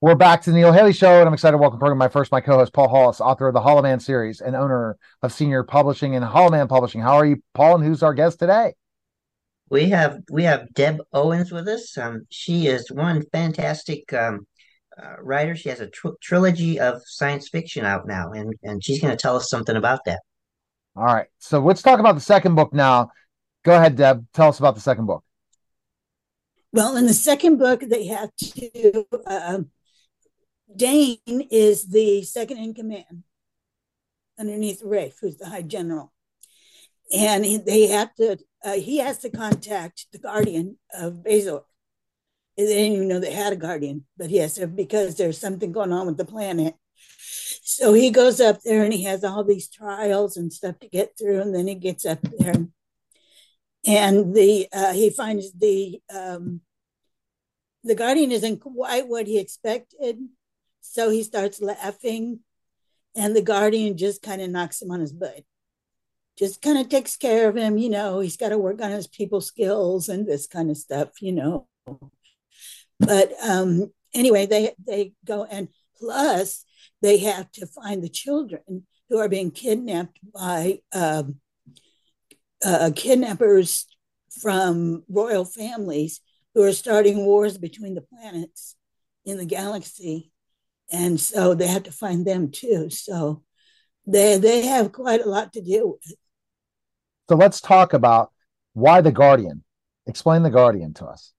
We're 0.00 0.14
back 0.14 0.42
to 0.42 0.52
the 0.52 0.56
Neil 0.56 0.72
Haley 0.72 0.92
Show, 0.92 1.18
and 1.18 1.26
I'm 1.26 1.34
excited 1.34 1.56
to 1.56 1.58
welcome 1.58 1.80
program 1.80 1.98
my 1.98 2.06
first, 2.06 2.30
my 2.30 2.40
co-host 2.40 2.72
Paul 2.72 2.88
Hollis, 2.88 3.20
author 3.20 3.48
of 3.48 3.54
the 3.54 3.60
Hollow 3.60 3.82
Man 3.82 3.98
series 3.98 4.40
and 4.40 4.54
owner 4.54 4.96
of 5.22 5.32
Senior 5.32 5.64
Publishing 5.64 6.14
and 6.14 6.24
Hollow 6.24 6.50
Man 6.50 6.68
Publishing. 6.68 7.00
How 7.00 7.14
are 7.14 7.26
you, 7.26 7.42
Paul? 7.52 7.74
And 7.74 7.84
who's 7.84 8.00
our 8.04 8.14
guest 8.14 8.38
today? 8.38 8.74
We 9.70 9.88
have 9.88 10.20
we 10.30 10.44
have 10.44 10.72
Deb 10.72 11.00
Owens 11.12 11.50
with 11.50 11.66
us. 11.66 11.98
Um, 11.98 12.28
she 12.30 12.68
is 12.68 12.88
one 12.92 13.24
fantastic 13.32 14.12
um, 14.12 14.46
uh, 14.96 15.16
writer. 15.20 15.56
She 15.56 15.68
has 15.68 15.80
a 15.80 15.88
tr- 15.88 16.10
trilogy 16.22 16.78
of 16.78 17.02
science 17.04 17.48
fiction 17.48 17.84
out 17.84 18.06
now, 18.06 18.30
and 18.30 18.54
and 18.62 18.84
she's 18.84 19.00
going 19.00 19.10
to 19.10 19.20
tell 19.20 19.34
us 19.34 19.50
something 19.50 19.74
about 19.74 20.04
that. 20.04 20.20
All 20.94 21.06
right, 21.06 21.26
so 21.40 21.58
let's 21.58 21.82
talk 21.82 21.98
about 21.98 22.14
the 22.14 22.20
second 22.20 22.54
book 22.54 22.72
now. 22.72 23.10
Go 23.64 23.74
ahead, 23.74 23.96
Deb. 23.96 24.24
Tell 24.32 24.48
us 24.48 24.60
about 24.60 24.76
the 24.76 24.80
second 24.80 25.06
book. 25.06 25.24
Well, 26.72 26.96
in 26.96 27.06
the 27.06 27.14
second 27.14 27.56
book, 27.56 27.80
they 27.80 28.06
have 28.06 28.30
to. 28.36 29.04
Uh, 29.26 29.58
Dane 30.74 31.18
is 31.50 31.88
the 31.88 32.22
second 32.22 32.58
in 32.58 32.74
command 32.74 33.24
underneath 34.38 34.82
Rafe, 34.84 35.16
who's 35.20 35.36
the 35.36 35.48
high 35.48 35.62
general, 35.62 36.12
and 37.14 37.44
he, 37.44 37.56
they 37.56 37.86
have 37.88 38.14
to. 38.16 38.38
Uh, 38.64 38.74
he 38.74 38.98
has 38.98 39.18
to 39.18 39.30
contact 39.30 40.06
the 40.12 40.18
guardian 40.18 40.78
of 40.92 41.22
Bazor. 41.22 41.60
They 42.56 42.66
didn't 42.66 42.92
even 42.94 43.08
know 43.08 43.20
they 43.20 43.32
had 43.32 43.52
a 43.52 43.56
guardian, 43.56 44.04
but 44.16 44.30
to 44.30 44.66
because 44.66 45.14
there's 45.14 45.38
something 45.38 45.72
going 45.72 45.92
on 45.92 46.06
with 46.06 46.16
the 46.16 46.24
planet. 46.24 46.74
So 47.62 47.92
he 47.92 48.10
goes 48.10 48.40
up 48.40 48.60
there 48.62 48.82
and 48.82 48.92
he 48.92 49.04
has 49.04 49.22
all 49.22 49.44
these 49.44 49.70
trials 49.70 50.36
and 50.36 50.52
stuff 50.52 50.78
to 50.80 50.88
get 50.88 51.12
through, 51.18 51.40
and 51.40 51.54
then 51.54 51.66
he 51.66 51.76
gets 51.76 52.04
up 52.04 52.20
there, 52.38 52.66
and 53.86 54.34
the 54.34 54.68
uh, 54.72 54.92
he 54.92 55.10
finds 55.10 55.52
the 55.52 56.00
um, 56.14 56.60
the 57.84 57.94
guardian 57.94 58.32
isn't 58.32 58.60
quite 58.60 59.08
what 59.08 59.26
he 59.26 59.38
expected 59.38 60.18
so 60.90 61.10
he 61.10 61.22
starts 61.22 61.60
laughing, 61.60 62.40
and 63.14 63.36
the 63.36 63.42
guardian 63.42 63.96
just 63.96 64.22
kind 64.22 64.40
of 64.40 64.50
knocks 64.50 64.80
him 64.80 64.90
on 64.90 65.00
his 65.00 65.12
butt. 65.12 65.44
Just 66.38 66.62
kind 66.62 66.78
of 66.78 66.88
takes 66.88 67.16
care 67.16 67.48
of 67.48 67.56
him, 67.56 67.76
you 67.76 67.90
know. 67.90 68.20
He's 68.20 68.36
got 68.36 68.50
to 68.50 68.58
work 68.58 68.80
on 68.80 68.90
his 68.90 69.06
people 69.06 69.40
skills 69.40 70.08
and 70.08 70.26
this 70.26 70.46
kind 70.46 70.70
of 70.70 70.78
stuff, 70.78 71.20
you 71.20 71.32
know. 71.32 71.66
But 72.98 73.32
um, 73.46 73.92
anyway, 74.14 74.46
they 74.46 74.74
they 74.86 75.12
go 75.26 75.44
and 75.44 75.68
plus 75.98 76.64
they 77.02 77.18
have 77.18 77.50
to 77.52 77.66
find 77.66 78.02
the 78.02 78.08
children 78.08 78.86
who 79.08 79.18
are 79.18 79.28
being 79.28 79.50
kidnapped 79.50 80.18
by 80.32 80.80
um, 80.92 81.36
uh, 82.64 82.90
kidnappers 82.94 83.86
from 84.40 85.04
royal 85.08 85.44
families 85.44 86.20
who 86.54 86.62
are 86.62 86.72
starting 86.72 87.24
wars 87.26 87.58
between 87.58 87.94
the 87.94 88.00
planets 88.02 88.76
in 89.24 89.36
the 89.36 89.44
galaxy 89.44 90.32
and 90.90 91.20
so 91.20 91.54
they 91.54 91.66
have 91.66 91.84
to 91.84 91.92
find 91.92 92.26
them 92.26 92.50
too. 92.50 92.90
So 92.90 93.42
they 94.06 94.38
they 94.38 94.66
have 94.66 94.92
quite 94.92 95.24
a 95.24 95.28
lot 95.28 95.52
to 95.52 95.60
deal 95.60 95.92
with. 95.92 96.16
So 97.28 97.36
let's 97.36 97.60
talk 97.60 97.92
about 97.92 98.32
why 98.72 99.00
the 99.00 99.12
Guardian. 99.12 99.64
Explain 100.06 100.42
the 100.42 100.50
Guardian 100.50 100.94
to 100.94 101.04
us. 101.04 101.34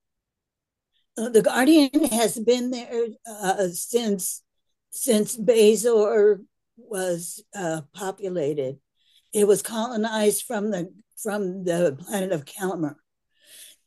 Uh, 1.17 1.29
the 1.29 1.41
Guardian 1.41 2.05
has 2.11 2.37
been 2.37 2.69
there 2.69 3.05
uh, 3.27 3.69
since 3.69 4.43
since 4.91 5.35
Bazor 5.35 6.41
was 6.77 7.43
uh, 7.55 7.81
populated. 7.93 8.77
It 9.33 9.47
was 9.47 9.61
colonized 9.61 10.43
from 10.43 10.71
the 10.71 10.93
from 11.21 11.63
the 11.63 11.97
planet 11.99 12.31
of 12.31 12.45
Calamar, 12.45 12.95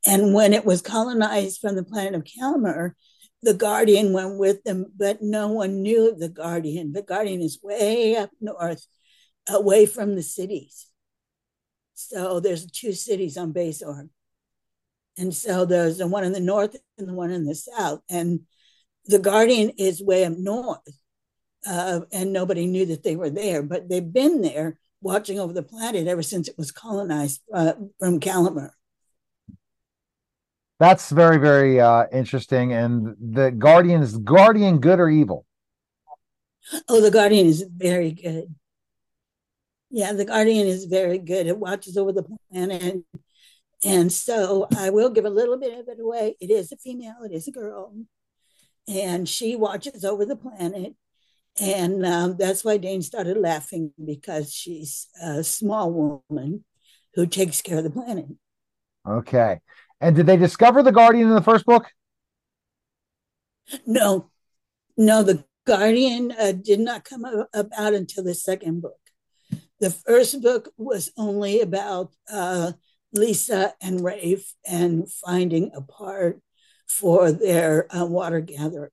and 0.04 0.34
when 0.34 0.52
it 0.52 0.64
was 0.64 0.82
colonized 0.82 1.60
from 1.60 1.76
the 1.76 1.84
planet 1.84 2.14
of 2.14 2.24
Calamar, 2.24 2.96
the 3.42 3.54
guardian 3.54 4.12
went 4.12 4.38
with 4.38 4.62
them, 4.62 4.86
but 4.96 5.20
no 5.20 5.48
one 5.48 5.82
knew 5.82 6.14
the 6.16 6.28
guardian. 6.28 6.92
The 6.92 7.02
guardian 7.02 7.40
is 7.40 7.58
way 7.62 8.16
up 8.16 8.30
north, 8.40 8.86
away 9.48 9.86
from 9.86 10.14
the 10.14 10.22
cities. 10.22 10.86
So 11.94 12.40
there's 12.40 12.70
two 12.70 12.92
cities 12.92 13.36
on 13.36 13.52
Bazor. 13.52 14.08
And 15.18 15.34
so 15.34 15.64
there's 15.64 15.98
the 15.98 16.06
one 16.06 16.24
in 16.24 16.32
the 16.32 16.40
north 16.40 16.76
and 16.98 17.08
the 17.08 17.14
one 17.14 17.30
in 17.30 17.44
the 17.44 17.54
south. 17.54 18.00
And 18.08 18.40
the 19.06 19.18
guardian 19.18 19.70
is 19.70 20.02
way 20.02 20.24
up 20.24 20.34
north. 20.36 20.80
Uh, 21.66 22.00
and 22.12 22.32
nobody 22.32 22.66
knew 22.66 22.86
that 22.86 23.04
they 23.04 23.14
were 23.14 23.30
there, 23.30 23.62
but 23.62 23.88
they've 23.88 24.12
been 24.12 24.42
there 24.42 24.78
watching 25.00 25.38
over 25.38 25.52
the 25.52 25.62
planet 25.62 26.08
ever 26.08 26.22
since 26.22 26.48
it 26.48 26.58
was 26.58 26.72
colonized 26.72 27.40
uh, 27.54 27.74
from 28.00 28.18
Calamar 28.18 28.72
that's 30.82 31.10
very 31.10 31.38
very 31.38 31.80
uh, 31.80 32.06
interesting. 32.12 32.72
And 32.72 33.14
the 33.20 33.50
Guardian 33.52 34.02
is 34.02 34.18
Guardian 34.18 34.80
good 34.80 34.98
or 34.98 35.08
evil? 35.08 35.46
Oh, 36.88 37.00
the 37.00 37.10
Guardian 37.10 37.46
is 37.46 37.62
very 37.62 38.10
good. 38.10 38.54
Yeah, 39.90 40.12
the 40.12 40.24
Guardian 40.24 40.66
is 40.66 40.86
very 40.86 41.18
good. 41.18 41.46
It 41.46 41.58
watches 41.58 41.96
over 41.96 42.12
the 42.12 42.24
planet. 42.50 43.04
And 43.84 44.12
so 44.12 44.66
I 44.76 44.90
will 44.90 45.10
give 45.10 45.24
a 45.24 45.30
little 45.30 45.58
bit 45.58 45.78
of 45.78 45.86
it 45.88 46.00
away. 46.00 46.36
It 46.40 46.50
is 46.50 46.72
a 46.72 46.76
female, 46.76 47.22
it 47.24 47.32
is 47.32 47.46
a 47.46 47.52
girl. 47.52 47.94
And 48.88 49.28
she 49.28 49.54
watches 49.54 50.04
over 50.04 50.24
the 50.24 50.36
planet. 50.36 50.94
And 51.60 52.04
um, 52.06 52.36
that's 52.38 52.64
why 52.64 52.78
Dane 52.78 53.02
started 53.02 53.36
laughing 53.36 53.92
because 54.02 54.52
she's 54.52 55.06
a 55.22 55.44
small 55.44 56.24
woman 56.28 56.64
who 57.14 57.26
takes 57.26 57.60
care 57.60 57.78
of 57.78 57.84
the 57.84 57.90
planet. 57.90 58.26
Okay. 59.06 59.60
And 60.02 60.16
did 60.16 60.26
they 60.26 60.36
discover 60.36 60.82
the 60.82 60.90
Guardian 60.90 61.28
in 61.28 61.34
the 61.34 61.40
first 61.40 61.64
book? 61.64 61.86
No, 63.86 64.30
no, 64.96 65.22
the 65.22 65.44
Guardian 65.64 66.34
uh, 66.36 66.52
did 66.52 66.80
not 66.80 67.04
come 67.04 67.24
about 67.54 67.94
until 67.94 68.24
the 68.24 68.34
second 68.34 68.82
book. 68.82 68.98
The 69.78 69.90
first 69.90 70.42
book 70.42 70.72
was 70.76 71.12
only 71.16 71.60
about 71.60 72.12
uh, 72.30 72.72
Lisa 73.12 73.74
and 73.80 74.02
Rafe 74.02 74.52
and 74.66 75.08
finding 75.08 75.70
a 75.72 75.80
part 75.80 76.40
for 76.88 77.30
their 77.30 77.86
uh, 77.96 78.04
water 78.04 78.40
gatherer. 78.40 78.92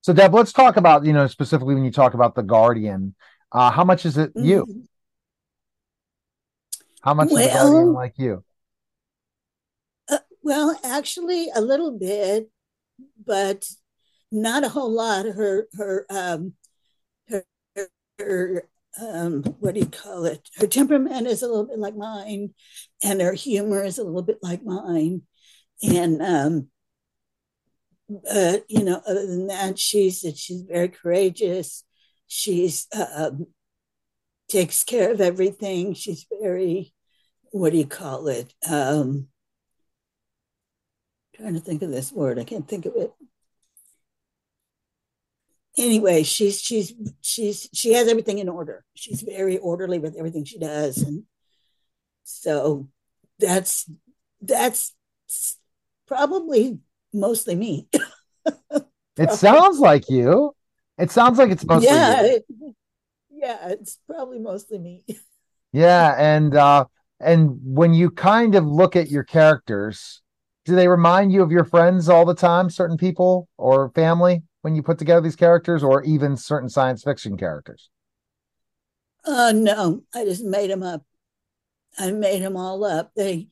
So, 0.00 0.14
Deb, 0.14 0.32
let's 0.32 0.54
talk 0.54 0.78
about, 0.78 1.04
you 1.04 1.12
know, 1.12 1.26
specifically 1.26 1.74
when 1.74 1.84
you 1.84 1.92
talk 1.92 2.14
about 2.14 2.34
the 2.34 2.42
Guardian, 2.42 3.14
uh, 3.52 3.70
how 3.70 3.84
much 3.84 4.06
is 4.06 4.16
it 4.16 4.32
you? 4.34 4.62
Mm-hmm. 4.62 4.80
How 7.02 7.12
much 7.12 7.30
well, 7.30 7.42
is 7.42 7.52
the 7.52 7.58
Guardian 7.58 7.92
like 7.92 8.14
you? 8.16 8.42
Well, 10.42 10.78
actually, 10.82 11.48
a 11.54 11.60
little 11.60 11.96
bit, 11.98 12.50
but 13.26 13.66
not 14.32 14.64
a 14.64 14.70
whole 14.70 14.92
lot. 14.92 15.26
Her 15.26 15.68
her 15.76 16.06
um 16.10 16.54
her, 17.28 17.44
her 18.18 18.68
um 19.00 19.42
what 19.60 19.74
do 19.74 19.80
you 19.80 19.86
call 19.86 20.26
it? 20.26 20.48
Her 20.56 20.66
temperament 20.68 21.26
is 21.28 21.42
a 21.42 21.48
little 21.48 21.66
bit 21.66 21.78
like 21.80 21.96
mine, 21.96 22.54
and 23.04 23.20
her 23.22 23.34
humor 23.34 23.84
is 23.84 23.98
a 23.98 24.04
little 24.04 24.22
bit 24.22 24.40
like 24.42 24.64
mine, 24.64 25.22
and 25.82 26.22
um. 26.22 26.68
But 28.08 28.64
you 28.68 28.84
know, 28.84 29.00
other 29.06 29.26
than 29.26 29.46
that, 29.46 29.78
she's 29.78 30.20
she's 30.36 30.62
very 30.62 30.88
courageous. 30.88 31.84
She's 32.26 32.86
uh, 32.94 33.30
takes 34.48 34.84
care 34.84 35.12
of 35.12 35.20
everything. 35.20 35.94
She's 35.94 36.26
very, 36.42 36.92
what 37.52 37.72
do 37.72 37.78
you 37.78 37.86
call 37.86 38.28
it? 38.28 38.54
Um, 38.70 39.28
trying 41.42 41.54
to 41.54 41.60
think 41.60 41.82
of 41.82 41.90
this 41.90 42.12
word. 42.12 42.38
I 42.38 42.44
can't 42.44 42.68
think 42.68 42.86
of 42.86 42.94
it. 42.96 43.12
Anyway, 45.76 46.22
she's 46.22 46.60
she's 46.60 46.94
she's 47.20 47.68
she 47.72 47.94
has 47.94 48.08
everything 48.08 48.38
in 48.38 48.48
order. 48.48 48.84
She's 48.94 49.22
very 49.22 49.58
orderly 49.58 49.98
with 49.98 50.16
everything 50.16 50.44
she 50.44 50.58
does, 50.58 50.98
and 50.98 51.24
so 52.24 52.88
that's 53.38 53.90
that's 54.40 54.94
probably 56.06 56.78
mostly 57.12 57.56
me. 57.56 57.88
it 59.16 59.30
sounds 59.32 59.78
like 59.80 60.08
you. 60.08 60.54
It 60.98 61.10
sounds 61.10 61.38
like 61.38 61.50
it's 61.50 61.64
mostly 61.64 61.88
yeah, 61.88 62.22
it, 62.22 62.44
yeah. 63.30 63.68
It's 63.70 63.98
probably 64.06 64.38
mostly 64.38 64.78
me. 64.78 65.04
yeah, 65.72 66.14
and 66.18 66.54
uh, 66.54 66.84
and 67.18 67.58
when 67.64 67.94
you 67.94 68.10
kind 68.10 68.54
of 68.54 68.66
look 68.66 68.94
at 68.94 69.10
your 69.10 69.24
characters, 69.24 70.21
do 70.64 70.76
they 70.76 70.88
remind 70.88 71.32
you 71.32 71.42
of 71.42 71.50
your 71.50 71.64
friends 71.64 72.08
all 72.08 72.24
the 72.24 72.34
time, 72.34 72.70
certain 72.70 72.96
people 72.96 73.48
or 73.56 73.90
family 73.90 74.42
when 74.62 74.74
you 74.74 74.82
put 74.82 74.98
together 74.98 75.20
these 75.20 75.36
characters, 75.36 75.82
or 75.82 76.02
even 76.04 76.36
certain 76.36 76.68
science 76.68 77.02
fiction 77.02 77.36
characters? 77.36 77.90
Uh, 79.24 79.52
no, 79.54 80.02
I 80.14 80.24
just 80.24 80.44
made 80.44 80.70
them 80.70 80.82
up. 80.82 81.02
I 81.98 82.12
made 82.12 82.42
them 82.42 82.56
all 82.56 82.84
up. 82.84 83.10
They, 83.16 83.48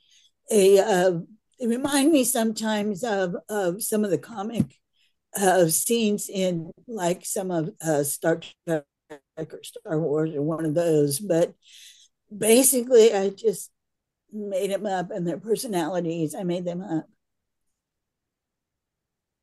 they, 0.48 0.78
uh, 0.78 1.18
they 1.58 1.66
remind 1.66 2.12
me 2.12 2.24
sometimes 2.24 3.02
of, 3.02 3.34
of 3.48 3.82
some 3.82 4.04
of 4.04 4.10
the 4.10 4.18
comic 4.18 4.76
uh, 5.36 5.66
scenes 5.66 6.28
in 6.28 6.70
like 6.86 7.24
some 7.24 7.50
of 7.50 7.70
uh, 7.84 8.02
Star 8.04 8.40
Trek 8.66 8.84
or 9.36 9.60
Star 9.62 9.98
Wars 9.98 10.30
or 10.34 10.42
one 10.42 10.64
of 10.64 10.74
those. 10.74 11.18
But 11.18 11.54
basically, 12.36 13.12
I 13.12 13.30
just 13.30 13.70
made 14.32 14.70
them 14.70 14.86
up 14.86 15.10
and 15.10 15.26
their 15.26 15.38
personalities. 15.38 16.34
I 16.34 16.42
made 16.42 16.64
them 16.64 16.82
up. 16.82 17.06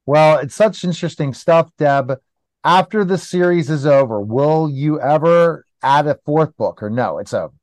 Well, 0.05 0.39
it's 0.39 0.55
such 0.55 0.83
interesting 0.83 1.33
stuff, 1.33 1.69
Deb. 1.77 2.19
After 2.63 3.03
the 3.05 3.17
series 3.17 3.69
is 3.69 3.85
over, 3.85 4.19
will 4.19 4.69
you 4.69 4.99
ever 4.99 5.65
add 5.83 6.07
a 6.07 6.19
fourth 6.25 6.55
book 6.57 6.81
or 6.81 6.89
no? 6.89 7.17
It's 7.17 7.33
over. 7.33 7.53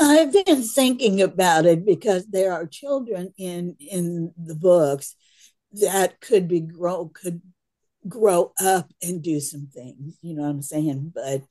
I've 0.00 0.32
been 0.32 0.62
thinking 0.62 1.22
about 1.22 1.66
it 1.66 1.84
because 1.84 2.26
there 2.26 2.52
are 2.52 2.66
children 2.66 3.32
in 3.38 3.76
in 3.78 4.32
the 4.36 4.54
books 4.54 5.14
that 5.72 6.20
could 6.20 6.48
be 6.48 6.60
grow 6.60 7.08
could 7.08 7.40
grow 8.08 8.52
up 8.60 8.90
and 9.02 9.22
do 9.22 9.40
some 9.40 9.68
things. 9.72 10.18
You 10.22 10.34
know 10.34 10.42
what 10.42 10.48
I'm 10.48 10.62
saying? 10.62 11.12
But 11.14 11.42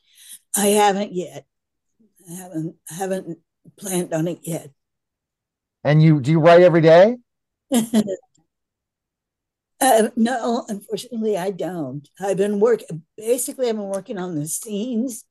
I 0.56 0.68
haven't 0.68 1.14
yet. 1.14 1.46
I 2.30 2.34
haven't 2.34 2.76
haven't 2.88 3.40
planned 3.78 4.14
on 4.14 4.28
it 4.28 4.40
yet. 4.44 4.72
And 5.84 6.02
you 6.02 6.20
do 6.20 6.32
you 6.32 6.40
write 6.40 6.62
every 6.62 6.82
day? 6.82 7.18
uh, 9.82 10.10
no, 10.16 10.66
unfortunately, 10.68 11.38
I 11.38 11.52
don't. 11.52 12.08
I've 12.20 12.38
been 12.38 12.60
working. 12.60 13.04
Basically, 13.16 13.70
I've 13.70 13.76
been 13.76 13.86
working 13.86 14.18
on 14.18 14.36
the 14.36 14.48
scenes 14.48 15.26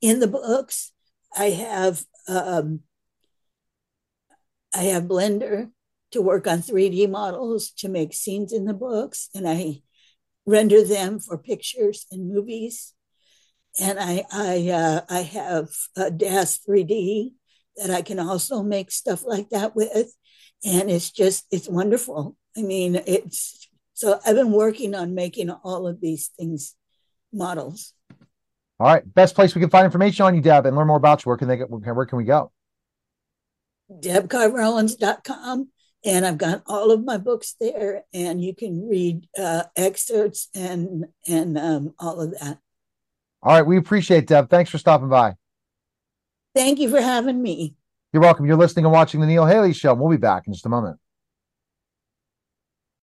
in 0.00 0.20
the 0.20 0.28
books. 0.28 0.92
I 1.36 1.50
have 1.50 2.04
um, 2.28 2.80
I 4.74 4.84
have 4.84 5.04
Blender 5.04 5.70
to 6.12 6.22
work 6.22 6.46
on 6.46 6.62
3D 6.62 7.08
models 7.08 7.70
to 7.78 7.88
make 7.88 8.14
scenes 8.14 8.52
in 8.52 8.64
the 8.64 8.74
books, 8.74 9.28
and 9.34 9.48
I 9.48 9.82
render 10.46 10.82
them 10.84 11.18
for 11.18 11.38
pictures 11.38 12.06
and 12.10 12.32
movies. 12.32 12.94
And 13.78 13.98
I 13.98 14.24
I 14.32 14.68
uh, 14.68 15.00
I 15.08 15.20
have 15.22 15.68
a 15.96 16.10
DAZ 16.10 16.60
3D 16.68 17.32
that 17.76 17.90
I 17.90 18.02
can 18.02 18.18
also 18.18 18.62
make 18.62 18.90
stuff 18.90 19.24
like 19.24 19.50
that 19.50 19.76
with, 19.76 20.12
and 20.64 20.90
it's 20.90 21.10
just 21.10 21.46
it's 21.50 21.68
wonderful. 21.68 22.36
I 22.56 22.62
mean, 22.62 22.96
it's 23.06 23.68
so 23.94 24.18
I've 24.26 24.36
been 24.36 24.52
working 24.52 24.94
on 24.94 25.14
making 25.14 25.50
all 25.50 25.86
of 25.86 26.00
these 26.00 26.28
things 26.38 26.74
models. 27.32 27.94
All 28.80 28.86
right. 28.86 29.14
Best 29.14 29.34
place 29.34 29.54
we 29.54 29.60
can 29.60 29.70
find 29.70 29.84
information 29.84 30.24
on 30.24 30.34
you, 30.34 30.40
Deb, 30.40 30.64
and 30.64 30.74
learn 30.74 30.86
more 30.86 30.96
about 30.96 31.24
you. 31.24 31.28
Where 31.28 31.36
can 31.36 31.48
they 31.48 31.58
get, 31.58 31.68
where 31.68 32.06
can 32.06 32.16
we 32.16 32.24
go? 32.24 32.50
DebCarverOwens.com. 33.92 35.68
And 36.02 36.26
I've 36.26 36.38
got 36.38 36.62
all 36.66 36.90
of 36.90 37.04
my 37.04 37.18
books 37.18 37.56
there, 37.60 38.04
and 38.14 38.42
you 38.42 38.54
can 38.54 38.88
read 38.88 39.28
uh, 39.38 39.64
excerpts 39.76 40.48
and 40.54 41.04
and 41.28 41.58
um, 41.58 41.94
all 41.98 42.22
of 42.22 42.30
that. 42.40 42.58
All 43.42 43.52
right, 43.54 43.66
we 43.66 43.78
appreciate 43.78 44.18
it, 44.18 44.26
Deb. 44.26 44.50
Thanks 44.50 44.70
for 44.70 44.78
stopping 44.78 45.08
by. 45.08 45.34
Thank 46.54 46.78
you 46.78 46.90
for 46.90 47.00
having 47.00 47.42
me. 47.42 47.74
You're 48.12 48.22
welcome. 48.22 48.44
You're 48.44 48.56
listening 48.56 48.84
and 48.84 48.92
watching 48.92 49.20
the 49.20 49.26
Neil 49.26 49.46
Haley 49.46 49.72
Show. 49.72 49.94
We'll 49.94 50.10
be 50.10 50.16
back 50.16 50.46
in 50.46 50.52
just 50.52 50.66
a 50.66 50.68
moment. 50.68 50.99